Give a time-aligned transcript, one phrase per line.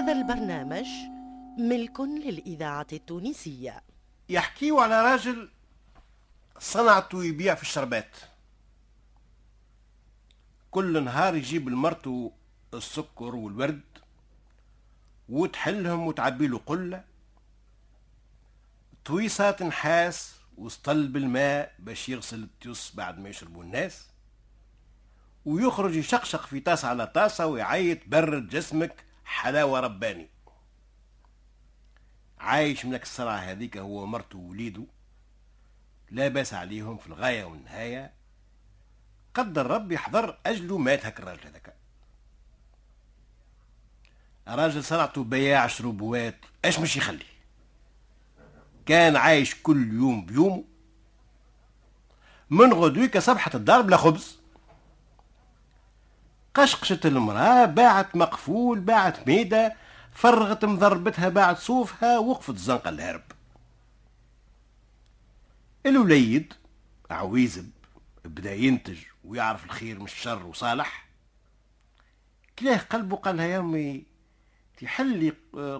[0.00, 0.86] هذا البرنامج
[1.58, 3.82] ملك للإذاعة التونسية.
[4.28, 5.50] يحكيوا على راجل
[6.58, 8.16] صنعته يبيع في الشربات.
[10.70, 12.32] كل نهار يجيب لمرته
[12.74, 13.80] السكر والورد
[15.28, 17.04] وتحلهم وتعبي له قلة.
[19.04, 24.06] طويصات نحاس وسطل بالماء باش يغسل التيوس بعد ما يشربوا الناس.
[25.44, 29.09] ويخرج يشقشق في طاسة على طاسة ويعيط برد جسمك.
[29.30, 30.28] حلاوة رباني.
[32.38, 34.86] عايش من السرعة هذيك هو ومرته ووليده.
[36.10, 38.12] لا باس عليهم في الغاية والنهاية.
[39.34, 41.76] قدر ربي يحضر أجله مات هك الراجل هذاك.
[44.48, 47.26] راجل صنعته بياع شروبوات اش مش يخلي؟
[48.86, 50.64] كان عايش كل يوم بيومه.
[52.50, 54.39] من غدويك صبحة الدار بلا خبز.
[56.54, 59.76] قشقشت المرأة باعت مقفول باعت ميدة
[60.12, 63.22] فرغت مضربتها باعت صوفها وقفت الزنقة الهرب.
[65.86, 66.52] الوليد
[67.10, 67.70] عويزب
[68.24, 71.08] بدا ينتج ويعرف الخير من الشر وصالح.
[72.58, 74.04] كلاه قلبه قال لها يا أمي
[74.80, 75.32] تحلي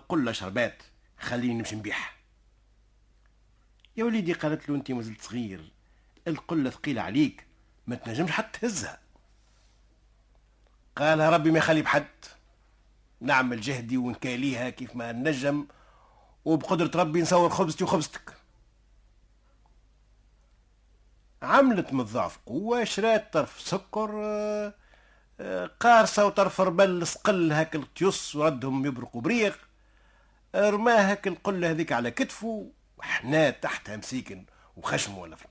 [0.08, 0.82] قلة شربات
[1.18, 2.10] خليني نمشي نبيعها.
[3.96, 5.72] يا وليدي قالت له انت مازلت صغير
[6.28, 7.46] القلة ثقيلة عليك
[7.86, 8.98] ما تنجمش حتى تهزها.
[11.00, 12.06] قال ربي ما يخلي بحد
[13.20, 15.66] نعمل جهدي ونكاليها كيف ما نجم
[16.44, 18.34] وبقدرة ربي نصور خبزتي وخبزتك.
[21.42, 24.74] عملت من الضعف قوة شرات طرف سكر آه،
[25.40, 29.58] آه، قارصة وطرف ربل سقل هاك التيوس وردهم يبرقوا بريق
[30.54, 34.44] رماه هاك القلة هذيك على كتفه وحنا تحتها مسيكن
[34.76, 35.48] وخشم ولا في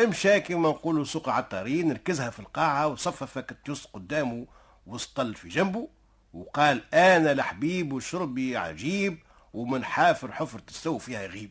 [0.00, 4.46] مشى كيما نقولوا سوق عطارين ركزها في القاعة وصفف التيوس قدامه
[4.86, 5.88] وسطل في جنبه
[6.34, 9.18] وقال أنا لحبيب وشربي عجيب
[9.54, 11.50] ومن حافر حفرة السو فيها يغيب.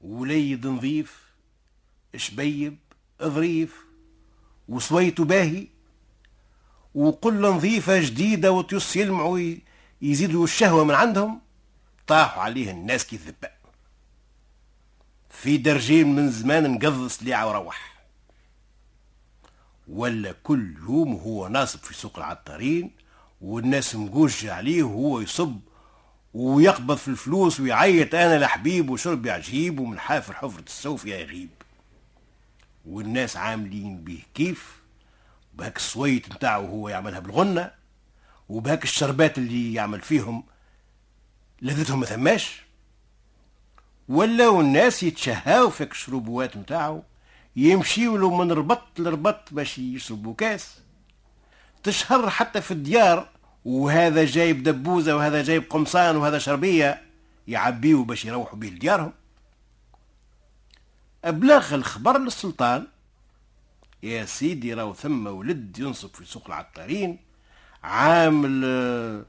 [0.00, 1.22] وليد نظيف
[2.16, 2.78] شبيب
[3.22, 3.76] ظريف
[4.68, 5.66] وسويته باهي
[6.94, 9.56] وقل نظيفة جديدة وتيس يلمعوا
[10.02, 11.40] يزيدوا الشهوة من عندهم
[12.06, 13.61] طاحوا عليه الناس كي الذباء
[15.42, 17.92] في درجين من زمان نقض سليعة وروح
[19.88, 22.90] ولا كل يوم هو ناصب في سوق العطارين
[23.40, 25.60] والناس مقوشة عليه وهو يصب
[26.34, 31.50] ويقبض في الفلوس ويعيط أنا لحبيب وشربي عجيب ومن حافر حفرة السوف يا يغيب
[32.86, 34.82] والناس عاملين به كيف؟
[35.54, 37.70] بهاك الصويت نتاعو هو يعملها بالغنة
[38.48, 40.44] وبهاك الشربات اللي يعمل فيهم
[41.62, 42.62] لذتهم ما ثماش.
[44.12, 47.02] ولاو الناس يتشهاو في الشروبوات نتاعو
[47.56, 50.78] يمشيوا له من ربط لربط باش يشربوا كاس.
[51.82, 53.28] تشهر حتى في الديار
[53.64, 57.02] وهذا جايب دبوزة وهذا جايب قمصان وهذا شربية
[57.48, 59.12] يعبيوا باش يروحوا به لديارهم.
[61.24, 62.86] أبلغ الخبر للسلطان
[64.02, 67.18] يا سيدي راهو ثم ولد ينصب في سوق العطارين
[67.84, 69.24] عامل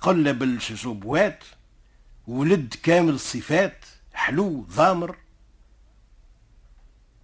[0.00, 1.44] قلب الشربوات
[2.26, 3.84] ولد كامل الصفات
[4.14, 5.16] حلو ضامر.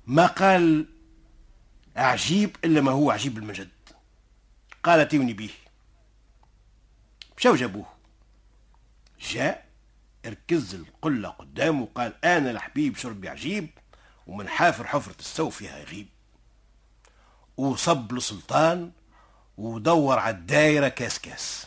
[0.07, 0.87] ما قال
[1.97, 3.69] عجيب إلا ما هو عجيب المجد.
[4.83, 5.51] قال اتوني به
[7.39, 7.87] مشاو جابوه.
[9.21, 9.67] جاء
[10.27, 13.71] اركز القلة قدامه وقال أنا الحبيب شربي عجيب
[14.27, 16.09] ومن حافر حفرة السو فيها يغيب
[17.57, 18.91] وصب لسلطان
[19.57, 21.67] ودور على الدايرة كاس كاس.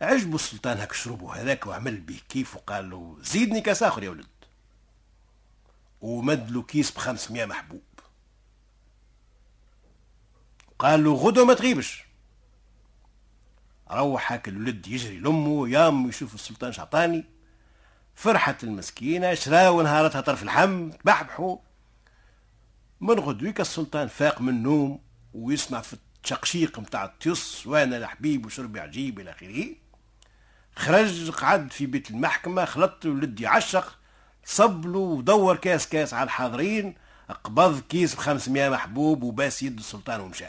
[0.00, 4.26] عجبو السلطان هاك شربو هذاك وعمل به كيف وقال له زيدني كاس آخر يا ولد.
[6.00, 7.82] ومد له كيس بخمسمية محبوب.
[10.78, 12.04] قال له غدوة ما تغيبش.
[13.90, 17.24] روح هاك الولد يجري لأمه يام يشوف السلطان شعطاني.
[18.14, 21.56] فرحت المسكينة شراو نهارتها طرف الحم تبحبحوا
[23.00, 25.00] من غدويك السلطان فاق من النوم
[25.34, 29.74] ويسمع في التشقشيق متاع التيص وأنا الحبيب وشربي عجيب إلى آخره.
[30.76, 33.98] خرج قعد في بيت المحكمة خلط ولد يعشق
[34.44, 36.94] صب له ودور كاس كاس على الحاضرين
[37.44, 40.46] قبض كيس بخمسمية محبوب وباس يد السلطان ومشى.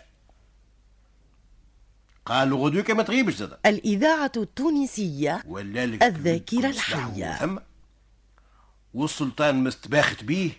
[2.26, 3.58] قالوا غدوك ما تغيبش زاد.
[3.66, 5.44] الإذاعة التونسية
[6.02, 7.36] الذاكرة الحية.
[7.36, 7.58] ثم
[8.94, 10.52] والسلطان مستباخت بيه.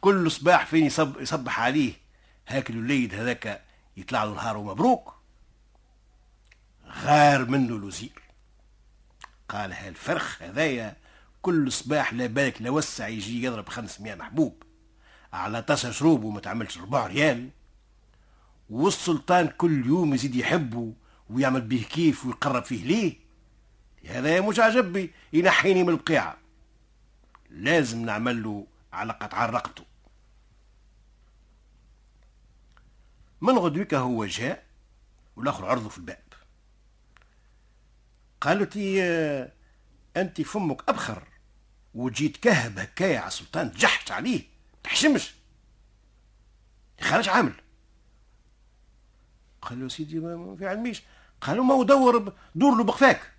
[0.00, 1.92] كل صباح فين يصب يصبح عليه.
[2.48, 3.62] هاك الوليد هذاك
[3.96, 5.14] يطلع له نهار مبروك
[7.04, 8.25] غار منه الوزير.
[9.48, 10.96] قال هالفرخ هذايا
[11.42, 14.62] كل صباح لا بالك لوسع يجي يضرب 500 محبوب.
[15.32, 17.50] على طاسة شروب وما تعملش ربع ريال.
[18.70, 20.92] والسلطان كل يوم يزيد يحبه
[21.30, 23.16] ويعمل به كيف ويقرب فيه ليه؟
[24.06, 26.36] هذا مش عجبي ينحيني من البقيعة
[27.50, 29.62] لازم نعمل له على قطع
[33.40, 34.66] من غدوك هو جاء
[35.36, 36.25] والآخر عرضه في الباب.
[38.46, 39.02] قالت لي
[40.16, 41.22] انت فمك أبخر
[41.94, 44.42] وجيت كهب هكايا على السلطان جحت عليه
[44.82, 45.34] تحشمش.
[47.00, 47.52] خارج عامل؟
[49.62, 51.02] قال له سيدي ما في علميش.
[51.40, 53.32] قالوا ما هو دور له بقفاك.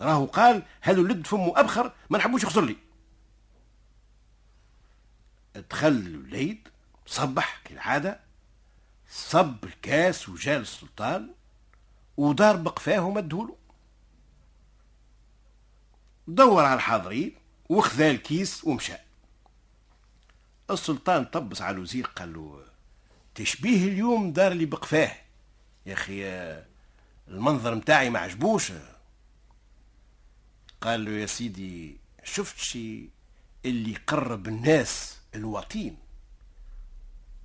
[0.00, 2.76] راهو قال هذا ولد فمه أبخر ما نحبوش يخسر لي.
[5.70, 6.68] دخل الوليد
[7.06, 8.20] صبح كالعادة
[9.10, 11.30] صب الكاس وجا السلطان
[12.16, 13.56] ودار بقفاه ومدهوله.
[16.28, 17.34] دور على الحاضرين
[17.68, 18.96] وخذا الكيس ومشى.
[20.70, 22.64] السلطان طبس على الوزير قال له
[23.34, 25.16] تشبيه اليوم دار لي بقفاه
[25.86, 26.24] يا أخي
[27.28, 28.72] المنظر متاعي ما عجبوش.
[30.80, 33.08] قال له يا سيدي شفت شي
[33.64, 35.96] اللي يقرب الناس الوطين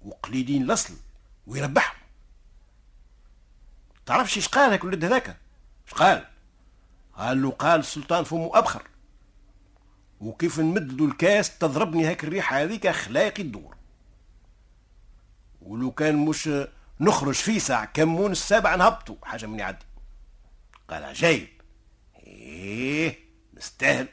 [0.01, 0.94] وقليلين الأصل
[1.47, 1.97] ويربحهم؟
[4.06, 6.32] تعرفش إيش قال هاك الولد هذاك؟ إيش قال؟
[7.18, 8.88] قال له قال السلطان فمه أبخر.
[10.19, 13.75] وكيف نمد له الكاس تضربني هاك الريحة هذيك خلاقي الدور.
[15.62, 16.50] ولو كان مش
[17.00, 19.86] نخرج في ساعة كمون السابع نهبطوا حاجة من يعدي.
[20.89, 21.48] قال عجيب
[22.15, 23.19] إيه
[23.54, 24.07] نستاهل.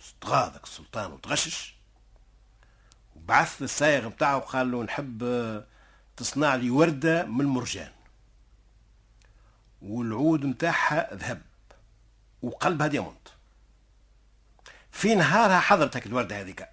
[0.00, 1.74] استغاضك السلطان وتغشش.
[3.16, 5.24] وبعث السايغ بتاعه وقال له نحب
[6.16, 7.92] تصنع لي وردة من المرجان.
[9.82, 11.42] والعود متاعها ذهب.
[12.44, 13.28] وقلبها ديامونت
[14.90, 16.68] في نهارها حضرتك الوردة هذيك.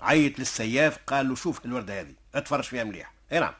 [0.00, 3.12] عيط للسياف قال له شوف الوردة هذه اتفرج فيها مليح.
[3.32, 3.54] أي نعم.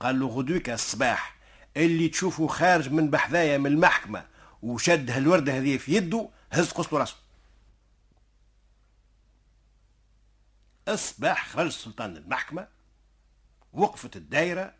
[0.00, 1.36] قال له غدوك الصباح
[1.76, 4.26] اللي تشوفه خارج من بحذايا من المحكمة
[4.62, 7.16] وشد هالوردة هذه في يده هز قصته راسه.
[10.88, 12.68] الصباح خرج السلطان المحكمة
[13.72, 14.74] وقفت الدايرة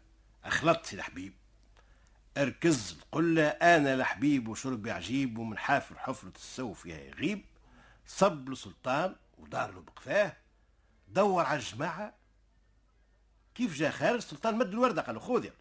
[0.45, 1.33] أخلط سي الحبيب
[2.37, 7.45] أركز القلة أنا لحبيب وشربي عجيب ومن حافر حفرة السو فيها يغيب
[8.07, 10.37] صب لسلطان ودار له بقفاه.
[11.09, 12.15] دور على الجماعة.
[13.55, 15.53] كيف جا خارج؟ السلطان مد الوردة قال له خذ يا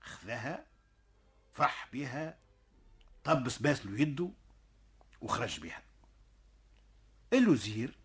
[0.00, 0.66] خذاها
[1.52, 2.38] فح بها
[3.24, 4.30] طبس باس له يده
[5.20, 5.82] وخرج بها
[7.32, 7.98] الوزير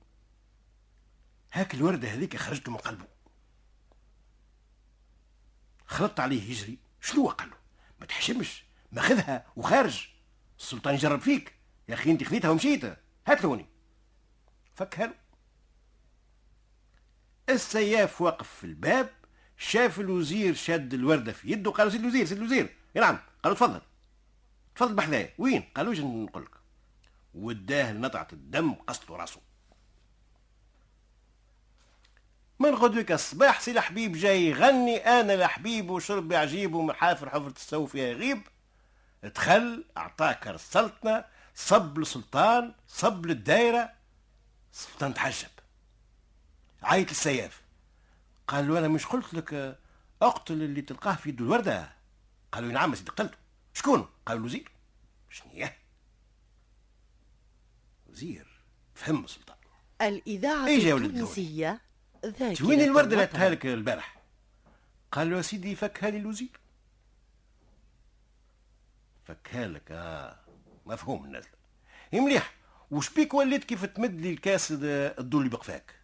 [1.53, 3.07] هاك الوردة هذيك خرجته من قلبه.
[5.85, 7.60] خلطت عليه يجري شنو قال له؟
[8.01, 8.63] ما تحشمش.
[8.91, 10.07] ماخذها وخارج.
[10.59, 11.53] السلطان يجرب فيك.
[11.89, 12.85] يا أخي أنت خذيتها ومشيت.
[13.27, 13.65] هات لوني.
[14.75, 15.13] فكها
[17.49, 19.09] السياف واقف في الباب
[19.57, 23.81] شاف الوزير شد الوردة في يده قال سيد الوزير سيد الوزير نعم قالوا تفضل.
[24.75, 25.33] تفضل بحذايا.
[25.37, 26.51] وين؟ قالوا نقول لك
[27.33, 29.41] وداه لنطعة الدم قصته راسه.
[32.61, 38.07] من غدوك الصباح سي الحبيب جاي يغني أنا الحبيب وشربي عجيب ومحافر حفرة السو فيها
[38.07, 38.41] يغيب
[39.23, 41.25] دخل أعطاك السلطنة
[41.55, 43.93] صب للسلطان صب للدايرة.
[44.73, 45.49] السلطان تحجب.
[46.83, 47.61] عيط للسياف.
[48.47, 49.79] قال له أنا مش قلت لك
[50.21, 51.93] أقتل اللي تلقاه في يد الوردة؟
[52.51, 53.37] قالوا نعم سيدي قتلته.
[53.73, 54.71] شكون؟ قال الوزير.
[55.29, 55.67] شنو
[58.09, 58.47] وزير.
[58.95, 59.57] فهم السلطان.
[60.01, 61.81] الإذاعة التونسية
[62.25, 64.21] ذاكرة وين الوردة اللي هاتها لك البارح.
[65.11, 66.59] قال له سيدي فكها لي الوزير
[69.25, 70.39] فكها لك آه
[70.85, 71.45] مفهوم الناس.
[72.13, 72.53] مليح.
[72.91, 75.95] وش بيك وليت كيف تمد لي الكاس الدول اللي بقفاك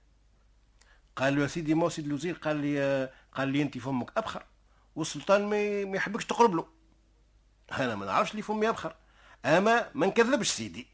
[1.15, 4.45] قال له يا سيدي ما سيدي الوزير؟ قال لي قال لي انت فمك أبخر.
[4.95, 5.45] والسلطان
[5.89, 6.67] ما يحبكش تقرب له.
[7.71, 8.95] أنا ما نعرفش لي فمي أبخر.
[9.45, 10.87] أما ما نكذبش سيدي.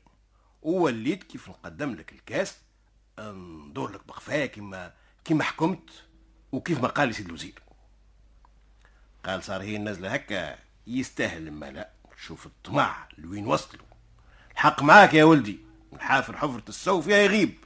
[0.62, 2.58] ووليت كيف نقدم لك الكاس
[3.20, 4.94] ندور لك بقفاك كيما
[5.26, 5.90] كيما حكمت
[6.52, 7.62] وكيف ما قال سيد الوزير.
[9.26, 10.56] قال صار هي النزله هكا
[10.88, 11.90] يستاهل ما لا.
[12.18, 13.86] شوف الطمع لوين وصلوا.
[14.52, 15.60] الحق معاك يا ولدي.
[15.94, 17.58] الحافر حفرة السو فيها يغيب.